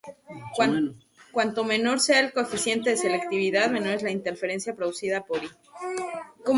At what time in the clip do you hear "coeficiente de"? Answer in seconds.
2.33-2.97